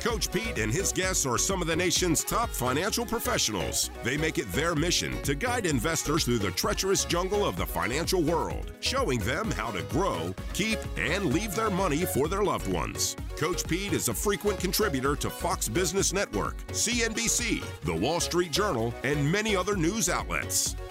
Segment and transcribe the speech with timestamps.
[0.00, 3.90] Coach Pete and his guests are some of the nation's top financial professionals.
[4.02, 8.22] They make it their mission to guide investors through the treacherous jungle of the financial
[8.22, 13.14] world, showing them how to grow, keep, and leave their money for their loved ones.
[13.36, 18.94] Coach Pete is a frequent contributor to Fox Business Network, CNBC, The Wall Street Journal,
[19.02, 20.76] and many other news outlets.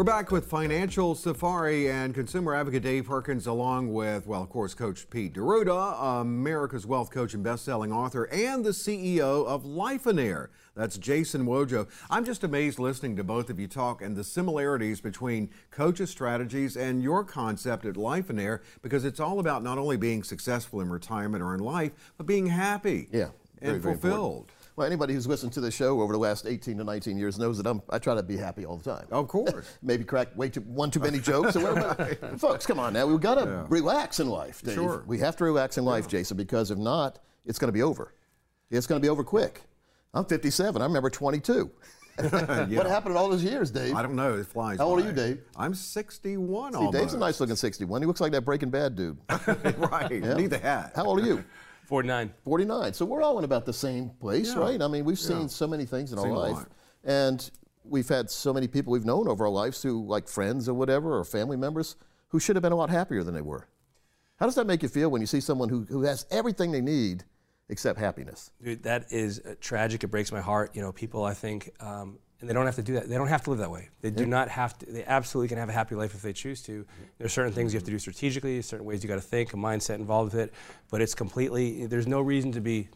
[0.00, 4.72] We're back with Financial Safari and consumer advocate Dave Perkins, along with, well, of course,
[4.72, 10.18] Coach Pete D'Arruda, America's Wealth Coach and best-selling author, and the CEO of Life and
[10.18, 10.48] Air.
[10.74, 11.86] That's Jason Wojo.
[12.08, 16.78] I'm just amazed listening to both of you talk and the similarities between Coach's strategies
[16.78, 20.80] and your concept at Life and Air, because it's all about not only being successful
[20.80, 24.50] in retirement or in life, but being happy Yeah, very, and fulfilled.
[24.80, 27.58] Well, anybody who's listened to the show over the last 18 to 19 years knows
[27.58, 29.06] that I'm, I try to be happy all the time.
[29.10, 29.76] Of course.
[29.82, 31.54] Maybe crack way too, one too many jokes.
[31.54, 32.14] or whatever.
[32.38, 33.04] Folks, come on now.
[33.06, 33.66] We've got to Yeah.
[33.68, 34.76] relax in life, Dave.
[34.76, 35.04] Sure.
[35.06, 38.14] We have to relax in life, Jason, because if not, it's going to be over.
[38.70, 39.60] It's going to be over quick.
[40.14, 40.80] I'm 57.
[40.80, 41.70] I remember 22.
[42.20, 43.94] What happened in all those years, Dave?
[43.94, 44.34] I don't know.
[44.38, 44.78] It flies.
[44.78, 45.40] How old are you, Dave?
[45.56, 46.96] I'm 61 See, almost.
[46.96, 48.00] Dave's a nice looking 61.
[48.02, 49.18] He looks like that Breaking Bad dude.
[49.28, 50.10] right.
[50.10, 50.34] Yeah.
[50.34, 50.92] Need the hat.
[50.96, 51.44] How old are you?
[51.90, 52.32] 49.
[52.44, 52.94] 49.
[52.94, 54.60] So we're all in about the same place, Yeah.
[54.60, 54.80] right?
[54.80, 55.46] I mean, we've seen Yeah.
[55.48, 56.66] so many things in Seen our life.
[57.04, 57.50] And
[57.84, 61.18] we've had so many people we've known over our lives who, like friends or whatever,
[61.18, 61.96] or family members,
[62.28, 63.66] who should have been a lot happier than they were.
[64.38, 66.80] How does that make you feel when you see someone who, who has everything they
[66.80, 67.24] need
[67.68, 68.50] except happiness?
[68.62, 70.02] Dude, that is uh, tragic.
[70.04, 70.74] It breaks my heart.
[70.74, 73.08] You know, people, I think, um, and they don't have to do that.
[73.08, 73.88] They don't have to live that way.
[74.00, 74.86] They do not have to.
[74.86, 76.86] They absolutely can have a happy life if they choose to.
[77.18, 79.56] There's certain things you have to do strategically, certain ways you got to think, a
[79.56, 80.54] mindset involved with it.
[80.90, 81.86] But it's completely.
[81.86, 82.88] There's no reason to be,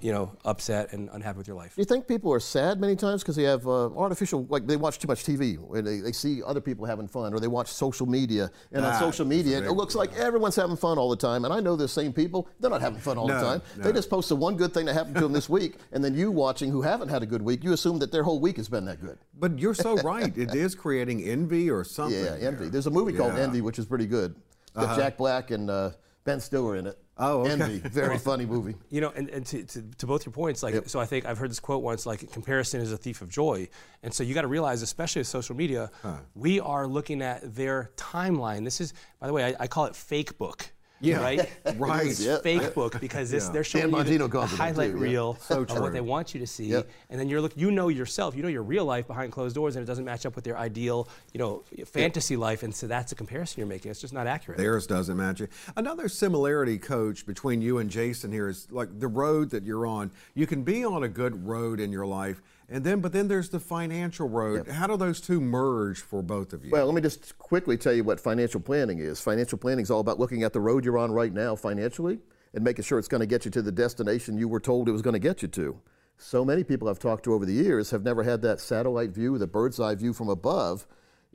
[0.00, 1.74] you know, upset and unhappy with your life.
[1.74, 4.76] Do you think people are sad many times because they have uh, artificial, like they
[4.76, 7.68] watch too much TV, where they, they see other people having fun, or they watch
[7.68, 11.16] social media, and on social media, big, it looks like everyone's having fun all the
[11.16, 11.44] time.
[11.44, 13.60] And I know the same people, they're not having fun all the time.
[13.76, 13.84] no.
[13.84, 16.14] They just post the one good thing that happened to them this week, and then
[16.14, 18.70] you watching who haven't had a good week, you assume that their whole week has
[18.70, 19.18] been that good.
[19.38, 20.36] But you're so right.
[20.36, 22.18] It is creating envy or something.
[22.18, 22.64] Yeah, envy.
[22.64, 22.70] there.
[22.70, 23.40] There's a movie called Yeah.
[23.40, 23.48] Uh-huh.
[23.48, 24.34] Envy, which is pretty good.
[24.74, 25.90] It's got Jack Black and uh,
[26.24, 26.98] Ben Stiller in it.
[27.18, 27.52] Oh, okay.
[27.52, 28.74] Envy, very funny movie.
[28.90, 31.38] You know, and, and to, to, to both your points, like, so I think I've
[31.38, 33.68] heard this quote once, like, comparison is a thief of joy.
[34.02, 35.90] And so you got to realize, especially with social media,
[36.34, 38.64] we are looking at their timeline.
[38.64, 40.72] This is, by the way, I, I call it fake book.
[41.02, 41.20] Yeah.
[41.20, 41.48] Right?
[41.76, 42.06] Right.
[42.06, 42.38] It's Yeah.
[42.38, 43.52] fake book because this, Yeah.
[43.52, 45.02] they're showing Dan you the, Bongino the it that highlight too, yeah.
[45.02, 46.66] reel So of what they want you to see.
[46.66, 46.88] Yep.
[47.10, 49.76] And then you're look, you know yourself, you know your real life behind closed doors,
[49.76, 52.62] and it doesn't match up with their ideal, you know, fantasy life.
[52.62, 53.90] And so that's a comparison you're making.
[53.90, 54.58] It's just not accurate.
[54.58, 55.50] Theirs doesn't match it.
[55.76, 60.10] Another similarity, coach, between you and Jason here is like the road that you're on.
[60.34, 63.48] You can be on a good road in your life, and then but then there's
[63.48, 64.68] the financial road.
[64.68, 66.70] How do those two merge for both of you?
[66.70, 69.20] Well, let me just quickly tell you what financial planning is.
[69.20, 72.18] Financial planning is all about looking at the road you're on right now financially
[72.54, 74.92] and making sure it's going to get you to the destination you were told it
[74.92, 75.80] was going to get you to.
[76.18, 79.38] So many people I've talked to over the years have never had that satellite view,
[79.38, 80.86] the bird's eye view from above,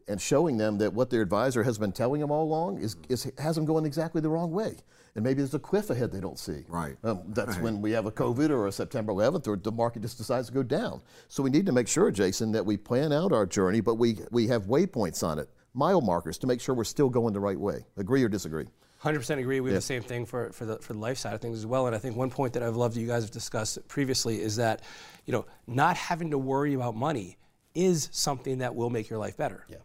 [0.08, 3.32] and showing them that what their advisor has been telling them all along is, is
[3.38, 4.76] has them going exactly the wrong way.
[5.16, 6.64] And maybe there's a cliff ahead they don't see.
[6.68, 6.96] Right.
[7.04, 10.18] Um, that's when we have a COVID or a September 11th, or the market just
[10.18, 11.02] decides to go down.
[11.28, 14.20] So we need to make sure, Jason, that we plan out our journey, but we,
[14.30, 17.60] we have waypoints on it, mile markers, to make sure we're still going the right
[17.60, 17.84] way.
[17.98, 18.68] Agree or disagree?
[19.04, 19.60] 100% agree.
[19.60, 21.66] We have the same thing for, for, the, for the life side of things as
[21.66, 21.88] well.
[21.88, 24.56] And I think one point that I've loved that you guys have discussed previously is
[24.58, 24.84] that,
[25.26, 27.38] you know, not having to worry about money
[27.74, 29.66] is something that will make your life better.
[29.68, 29.78] Yeah.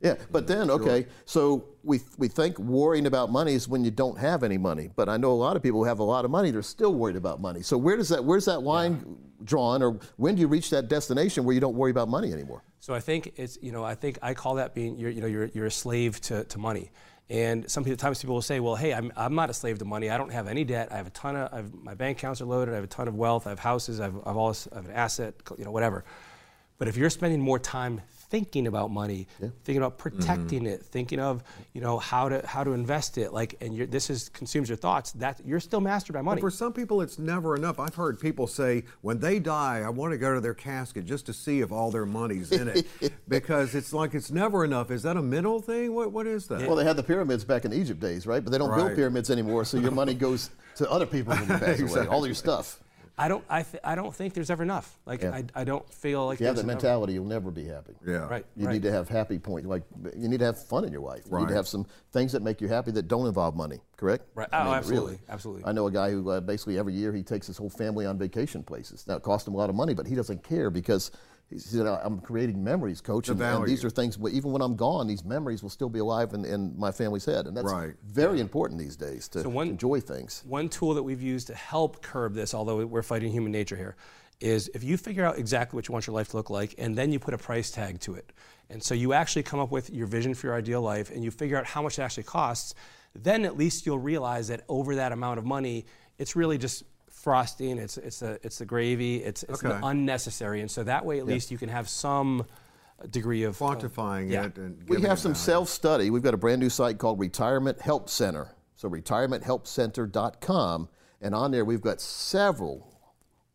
[0.00, 0.58] Yeah, but mm-hmm.
[0.58, 4.58] then, okay, so we, we think worrying about money is when you don't have any
[4.58, 4.90] money.
[4.94, 6.92] But I know a lot of people who have a lot of money, they're still
[6.92, 7.62] worried about money.
[7.62, 11.44] So where does that, where's that line drawn, or when do you reach that destination
[11.44, 12.62] where you don't worry about money anymore?
[12.80, 15.26] So I think it's, you know, I think I call that being, you're, you know,
[15.26, 16.90] you're, you're a slave to, to money.
[17.30, 20.10] And sometimes people will say, well, hey, I'm, I'm not a slave to money.
[20.10, 20.92] I don't have any debt.
[20.92, 22.72] I have a ton of, I have, my bank accounts are loaded.
[22.72, 23.46] I have a ton of wealth.
[23.46, 24.00] I have houses.
[24.00, 26.04] I have, I have all I have an asset, you know, whatever.
[26.76, 30.16] But if you're spending more time thinking about money, thinking about mm-hmm.
[30.18, 31.42] protecting it, thinking of
[31.72, 34.76] you know how to how to invest it, like, and you're, this is consumes your
[34.76, 35.12] thoughts.
[35.12, 36.40] That you're still mastered by money.
[36.40, 37.78] For some people, it's never enough.
[37.78, 41.26] I've heard people say, when they die, I want to go to their casket just
[41.26, 42.86] to see if all their money's in it.
[43.28, 44.90] because it's like it's never enough.
[44.90, 45.94] Is that a mental thing?
[45.94, 46.66] What, what is that?
[46.66, 48.42] Well, they had the pyramids back in Egypt days, right?
[48.42, 48.86] But they don't Right.
[48.86, 52.26] build pyramids anymore, so your money goes to other people when you pass away, all
[52.26, 52.80] your stuff.
[53.16, 53.44] I don't.
[53.48, 54.98] I, th- I don't think there's ever enough.
[55.06, 55.30] Like Yeah.
[55.30, 56.82] I, I don't feel like If you have there's that enough.
[56.82, 57.92] mentality, you'll never be happy.
[58.04, 58.26] Yeah.
[58.26, 58.44] Right.
[58.56, 58.72] You right.
[58.72, 59.68] need to have happy points.
[59.68, 59.84] Like
[60.16, 61.22] you need to have fun in your life.
[61.30, 63.78] You need to have some things that make you happy that don't involve money.
[63.96, 64.24] Correct?
[64.34, 64.48] Right.
[64.52, 65.20] I Oh, mean, absolutely, really.
[65.28, 65.64] absolutely.
[65.64, 68.18] I know a guy who uh, basically every year he takes his whole family on
[68.18, 69.06] vacation places.
[69.06, 71.12] Now it costs him a lot of money, but he doesn't care because
[71.50, 74.18] he said, "I'm creating memories, coach, The and, and these are things.
[74.18, 77.24] where Even when I'm gone, these memories will still be alive in, in my family's
[77.24, 77.94] head, and that's Right.
[78.04, 80.42] very important these days to So one- enjoy things.
[80.46, 83.96] One tool that we've used to help curb this, although we're fighting human nature here,
[84.40, 86.96] is if you figure out exactly what you want your life to look like and
[86.98, 88.32] then you put a price tag to it.
[88.68, 91.30] And so you actually come up with your vision for your ideal life and you
[91.30, 92.74] figure out how much it actually costs,
[93.14, 95.86] then at least you'll realize that over that amount of money,
[96.18, 96.82] it's really just
[97.24, 99.78] frosting, it's, it's, the, it's the gravy, it's, it's Okay.
[99.82, 100.60] unnecessary.
[100.60, 102.44] And so that way at least you can have some
[103.10, 104.44] degree of uh, Quantifying yeah.
[104.44, 106.10] it and We have it some self study.
[106.10, 108.54] We've got a brand new site called Retirement Help Center.
[108.76, 110.88] So, retirementhelpcenter.com.
[111.20, 112.86] And on there, we've got several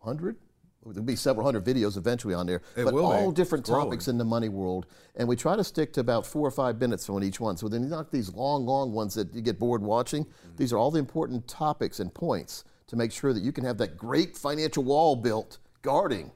[0.04, 0.38] hundred,
[0.86, 3.16] there'll be several hundred videos eventually on there, It but will be.
[3.18, 3.86] all different It's growing.
[3.88, 4.88] topics in the money world.
[5.16, 7.57] And we try to stick to about four or five minutes on each one.
[7.57, 10.25] So, then you're not these long, long ones that you get bored watching.
[10.25, 10.56] Mm-hmm.
[10.57, 13.77] These are all the important topics and points to make sure that you can have
[13.77, 16.31] that great financial wall built guarding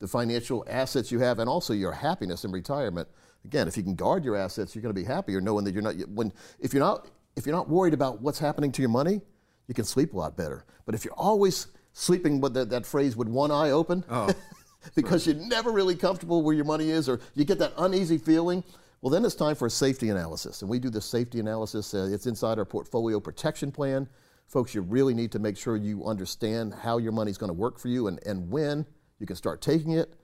[0.00, 3.08] the financial assets you have and also your happiness in retirement.
[3.44, 5.82] Again, if you can guard your assets, you're going to be happier knowing that you're
[5.82, 9.20] not when if you're not if you're not worried about what's happening to your money,
[9.68, 10.64] you can sleep a lot better.
[10.86, 14.04] But if you're always sleeping with that, that phrase with one eye open,
[14.96, 18.64] because you're never really comfortable where your money is, or you get that uneasy feeling,
[19.00, 20.62] well, then it's time for a safety analysis.
[20.62, 21.94] And we do the safety analysis.
[21.94, 24.08] Uh, it's inside our portfolio protection plan.
[24.52, 27.78] Folks, you really need to make sure you understand how your money's going to work
[27.78, 28.84] for you and, and when
[29.18, 30.14] you can start taking it.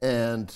[0.00, 0.50] And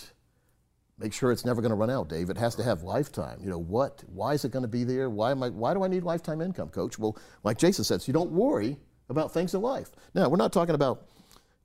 [0.98, 2.30] make sure it's never going to run out, Dave.
[2.30, 3.40] It has to have lifetime.
[3.42, 4.02] You know what?
[4.06, 5.10] Why is it going to be there?
[5.10, 5.50] Why am I?
[5.50, 6.98] Why do I need lifetime income, Coach?
[6.98, 8.78] Well, like Jason said, so you don't worry
[9.10, 9.90] about things in life.
[10.14, 11.06] Now, we're not talking about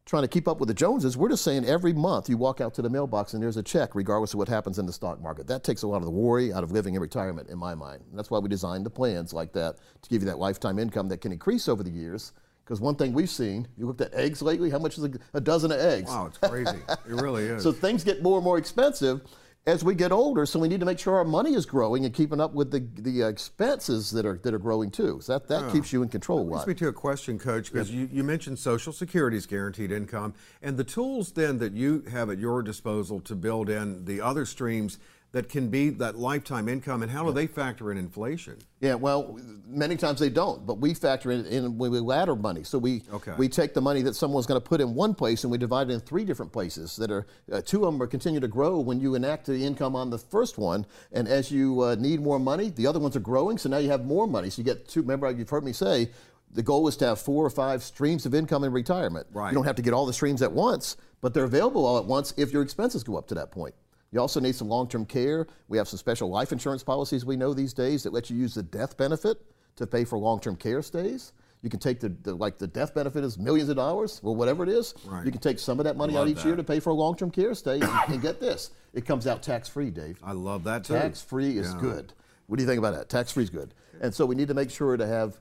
[0.09, 1.15] trying to keep up with the Joneses.
[1.15, 3.93] We're just saying every month you walk out to the mailbox and there's a check,
[3.93, 5.45] regardless of what happens in the stock market.
[5.45, 8.01] That takes a lot of the worry out of living in retirement, in my mind.
[8.09, 11.09] And that's why we designed the plans like that to give you that lifetime income
[11.09, 12.33] that can increase over the years.
[12.65, 14.71] Because one thing we've seen, you looked at eggs lately.
[14.71, 16.09] How much is a, a dozen of eggs?
[16.09, 16.77] Wow, it's crazy.
[16.89, 17.61] it really is.
[17.61, 19.21] So things get more and more expensive
[19.65, 20.45] as we get older.
[20.45, 22.87] So we need to make sure our money is growing and keeping up with the,
[23.01, 25.19] the expenses that are that are growing too.
[25.21, 25.97] So that, that keeps oh.
[25.97, 26.67] you in control brings lot.
[26.67, 30.83] me to a question, Coach, because you, you mentioned Social Security's guaranteed income and the
[30.83, 34.99] tools then that you have at your disposal to build in the other streams
[35.31, 38.57] that can be that lifetime income, and how do they factor in inflation?
[38.79, 39.37] Yeah, well,
[39.67, 42.63] many times they don't, but we factor in, in when we ladder money.
[42.63, 43.33] So we Okay.
[43.37, 45.89] we take the money that someone's going to put in one place and we divide
[45.89, 48.79] it in three different places that are uh, two of them are continue to grow
[48.79, 52.39] when you enact the income on the first one, and as you uh, need more
[52.39, 53.57] money, the other ones are growing.
[53.59, 54.49] So now you have more money.
[54.49, 55.01] So you get two.
[55.01, 56.09] Remember, you've heard me say.
[56.51, 59.27] The goal is to have four or five streams of income in retirement.
[59.31, 59.49] Right.
[59.49, 62.05] You don't have to get all the streams at once, but they're available all at
[62.05, 63.75] once if your expenses go up to that point.
[64.11, 65.47] You also need some long-term care.
[65.67, 68.55] We have some special life insurance policies we know these days that let you use
[68.55, 69.37] the death benefit
[69.75, 71.33] to pay for long-term care stays.
[71.61, 74.63] You can take the, the like the death benefit is millions of dollars or whatever
[74.63, 74.93] it is.
[75.05, 75.25] Right.
[75.25, 76.93] You can take some of that money Love out each year to pay for a
[76.93, 80.19] long-term care stay, and, and get this, it comes out tax-free, Dave.
[80.23, 80.93] I love that too.
[80.93, 81.81] Tax-free is Yeah.
[81.81, 82.13] good.
[82.47, 83.09] What do you think about that?
[83.09, 83.73] Tax-free is good.
[84.01, 85.37] And so we need to make sure to have.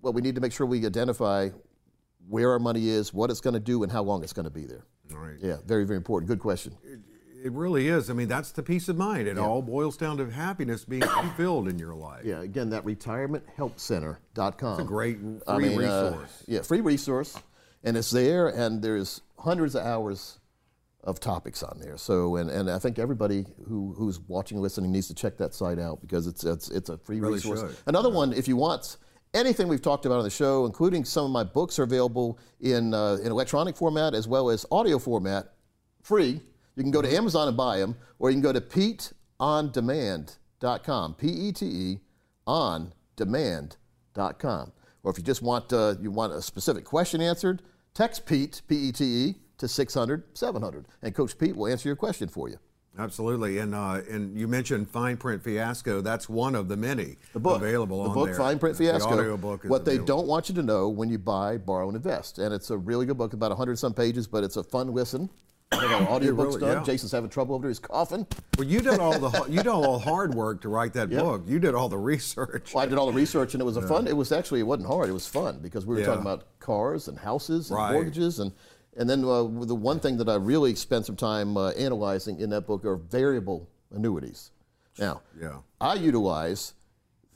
[0.00, 1.50] Well, we need to make sure we identify
[2.28, 4.50] where our money is, what it's going to do, and how long it's going to
[4.50, 4.84] be there.
[5.12, 5.36] All right.
[5.40, 6.28] Yeah, very, very important.
[6.28, 6.76] Good question.
[7.44, 8.08] It really is.
[8.08, 9.26] I mean, that's the peace of mind.
[9.26, 12.24] It all boils down to happiness being fulfilled in your life.
[12.24, 14.72] Yeah, again, that retirementhelpcenter.com.
[14.72, 16.44] It's a great free resource.
[16.46, 17.36] yeah, free resource.
[17.84, 20.38] And it's there, and there's hundreds of hours
[21.02, 21.96] of topics on there.
[21.96, 25.80] So, and, and I think everybody who, who's watching, listening needs to check that site
[25.80, 27.60] out because it's, it's, it's a free Really resource.
[27.60, 27.74] should.
[27.86, 28.98] Another one, if you want
[29.34, 32.94] anything we've talked about on the show, including some of my books, are available in,
[32.94, 35.54] uh, in electronic format as well as audio format,
[36.02, 36.40] free.
[36.76, 41.14] You can go to Amazon and buy them, or you can go to PeteOnDemand.com.
[41.14, 42.00] P E T E
[42.46, 44.72] on demand.com.
[45.02, 47.62] Or if you just want uh, you want a specific question answered,
[47.94, 51.96] text Pete P E T E to 600 700, and Coach Pete will answer your
[51.96, 52.58] question for you.
[52.98, 53.58] Absolutely.
[53.58, 56.02] And uh, and you mentioned Fine Print Fiasco.
[56.02, 58.34] That's one of the many The book available the on book there.
[58.34, 59.18] Fine Print Fiasco.
[59.18, 60.18] audio book is what they available.
[60.18, 63.06] don't want you to know when you buy, borrow, and invest, and it's a really
[63.06, 65.30] good book, about 100 some pages, but it's a fun listen.
[65.72, 66.76] I got audio books really- done.
[66.78, 66.84] yeah.
[66.84, 67.70] Jason's having trouble over there.
[67.70, 68.26] He's coughing.
[68.58, 71.42] Well, you did all the you did all the hard work to write that book.
[71.46, 72.74] You did all the research.
[72.74, 74.06] Well, I did all the research, and it was a fun.
[74.06, 75.08] It was actually it wasn't hard.
[75.08, 76.06] It was fun because we were Yeah.
[76.06, 77.92] talking about cars and houses and Right.
[77.92, 78.52] mortgages, and
[78.96, 82.50] and then uh, the one thing that I really spent some time uh, analyzing in
[82.50, 84.50] that book are variable annuities.
[84.98, 85.58] Now, Yeah.
[85.80, 86.74] I utilize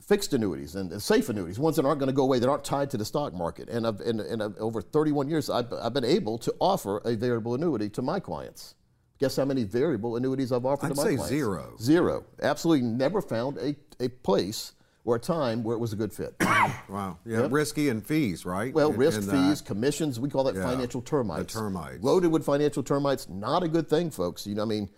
[0.07, 2.63] fixed annuities and, and safe annuities, ones that aren't going to go away, that aren't
[2.63, 3.67] tied to the stock market.
[3.69, 7.15] And, I've, and, and I've, over 31 years, I've, I've been able to offer a
[7.15, 8.75] variable annuity to my clients.
[9.19, 11.27] Guess how many variable annuities I've offered I'd to my say clients?
[11.29, 11.75] zero.
[11.81, 12.25] Zero.
[12.41, 14.73] Absolutely never found a, a place
[15.03, 16.35] or a time where it was a good fit.
[16.89, 17.17] Wow.
[17.25, 17.51] Yeah, Yep.
[17.51, 18.73] risky and fees, right?
[18.73, 19.67] Well, In- risk in uh, fees, that.
[19.67, 21.53] commissions, we call that Yeah, financial termites.
[21.53, 22.01] the termites.
[22.03, 24.47] Loaded with financial termites, not a good thing, folks.
[24.47, 24.89] You know, I mean,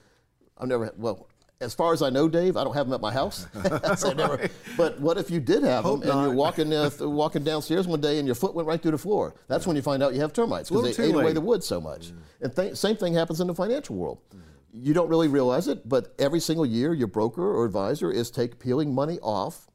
[0.58, 1.28] I've never, well,
[1.62, 3.46] as far as I know, Dave, I don't have them at my house.
[3.98, 7.02] So never- but what if you did have Hope them and you're walking uh, th-
[7.10, 9.36] walking downstairs one day and your foot went right through the floor?
[9.48, 11.82] That's when you find out you have termites because they ate away the wood so
[11.82, 12.12] much.
[12.42, 14.20] And th- same thing happens in the financial world.
[14.72, 18.60] You don't really realize it, but every single year your broker or advisor is take
[18.60, 19.68] peeling money off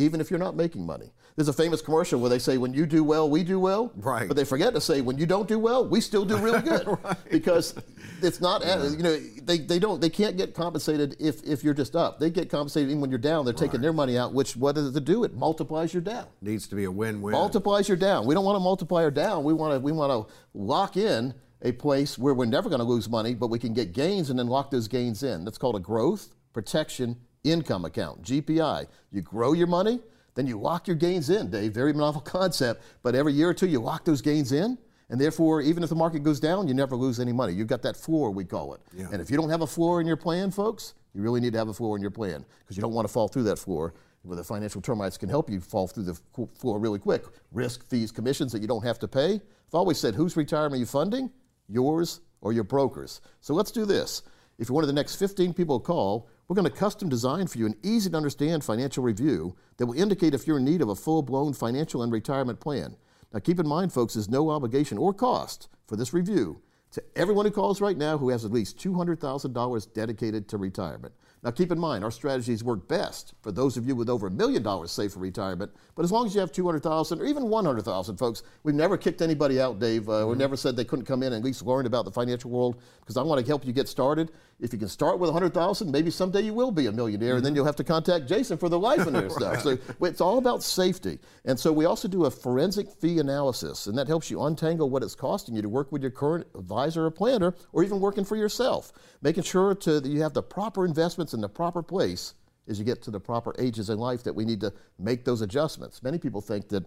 [0.00, 1.12] even if you're not making money.
[1.36, 3.92] There's a famous commercial where they say, when you do well, we do well.
[3.96, 4.26] Right.
[4.26, 6.86] But they forget to say, when you don't do well, we still do really good.
[7.04, 7.16] right.
[7.30, 7.74] Because
[8.20, 11.94] it's not, you know, they, they don't, they can't get compensated if, if you're just
[11.94, 12.18] up.
[12.18, 13.44] They get compensated even when you're down.
[13.44, 15.24] They're taking their money out, which what does it do?
[15.24, 16.26] It multiplies your down.
[16.42, 17.32] Needs to be a win-win.
[17.32, 18.26] Multiplies your down.
[18.26, 19.44] We don't want to multiply our down.
[19.44, 22.86] We want to, we want to lock in a place where we're never going to
[22.86, 25.44] lose money, but we can get gains and then lock those gains in.
[25.44, 28.86] That's called a growth protection income account, GPI.
[29.12, 30.00] You grow your money,
[30.34, 31.72] then you lock your gains in, Dave.
[31.72, 34.78] Very novel concept, but every year or two you lock those gains in.
[35.08, 37.52] And therefore, even if the market goes down, you never lose any money.
[37.52, 38.80] You've got that floor, we call it.
[38.96, 39.08] Yeah.
[39.12, 41.58] And if you don't have a floor in your plan, folks, you really need to
[41.58, 43.92] have a floor in your plan because you don't want to fall through that floor.
[44.22, 47.24] Where the financial termites can help you fall through the floor really quick.
[47.52, 49.34] Risk, fees, commissions that you don't have to pay.
[49.34, 51.30] I've always said, whose retirement are you funding?
[51.68, 53.22] Yours or your broker's.
[53.40, 54.22] So let's do this.
[54.58, 57.46] If you're one of the next 15 people to call, we're going to custom design
[57.46, 60.82] for you an easy to understand financial review that will indicate if you're in need
[60.82, 62.96] of a full blown financial and retirement plan.
[63.32, 67.46] Now, keep in mind, folks, there's no obligation or cost for this review to everyone
[67.46, 71.14] who calls right now who has at least $200,000 dedicated to retirement.
[71.42, 74.30] Now, keep in mind, our strategies work best for those of you with over a
[74.30, 75.72] million dollars saved for retirement.
[75.94, 79.58] But as long as you have 200,000 or even 100,000, folks, we've never kicked anybody
[79.58, 80.08] out, Dave.
[80.08, 82.50] Uh, We never said they couldn't come in and at least learn about the financial
[82.50, 84.30] world because I want to help you get started.
[84.60, 87.54] If you can start with 100,000, maybe someday you will be a millionaire, and then
[87.54, 89.62] you'll have to contact Jason for the life and their stuff.
[89.62, 91.18] So it's all about safety.
[91.46, 95.02] And so we also do a forensic fee analysis, and that helps you untangle what
[95.02, 98.36] it's costing you to work with your current advisor or planner, or even working for
[98.36, 98.92] yourself,
[99.22, 100.84] making sure to, that you have the proper
[101.30, 102.34] investments in the proper place
[102.68, 105.40] as you get to the proper ages in life that we need to make those
[105.42, 106.02] adjustments.
[106.02, 106.84] Many people think that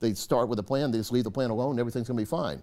[0.00, 2.26] they start with a plan, they just leave the plan alone, everything's going to be
[2.26, 2.62] fine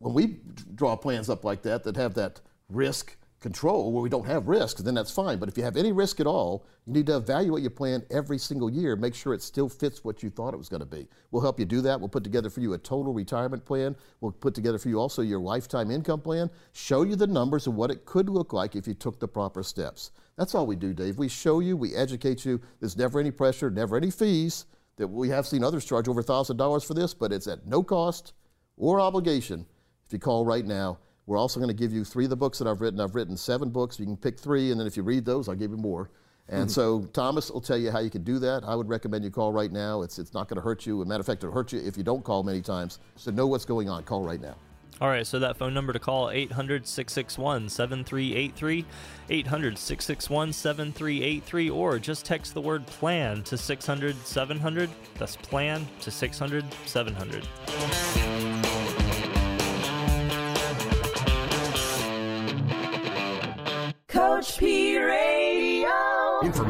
[0.00, 0.38] when we
[0.74, 4.78] draw plans up like that that have that risk control where we don't have risk,
[4.78, 5.38] then that's fine.
[5.38, 8.38] But if you have any risk at all, you need to evaluate your plan every
[8.38, 11.06] single year, make sure it still fits what you thought it was going to be.
[11.30, 12.00] We'll help you do that.
[12.00, 13.94] We'll put together for you a total retirement plan.
[14.20, 17.74] We'll put together for you also your lifetime income plan, show you the numbers of
[17.74, 20.10] what it could look like if you took the proper steps.
[20.36, 21.18] That's all we do, Dave.
[21.18, 22.60] We show you, we educate you.
[22.80, 24.66] There's never any pressure, never any fees.
[24.96, 28.32] That we have seen others charge over $1,000 for this, but it's at no cost
[28.76, 29.64] or obligation
[30.04, 30.98] if you call right now.
[31.28, 32.98] We're also going to give you three of the books that I've written.
[33.00, 34.00] I've written seven books.
[34.00, 36.08] You can pick three, and then if you read those, I'll give you more.
[36.48, 36.70] And mm-hmm.
[36.70, 38.64] so Thomas will tell you how you can do that.
[38.64, 40.00] I would recommend you call right now.
[40.00, 41.02] It's, it's not going to hurt you.
[41.02, 43.00] As a matter of fact, it'll hurt you if you don't call many times.
[43.16, 44.04] So know what's going on.
[44.04, 44.56] Call right now.
[45.02, 48.84] All right, so that phone number to call 800-661-7383,
[49.28, 54.88] 800-661-7383 or just text the word plan to 600-700.
[55.18, 58.57] That's plan to 600-700.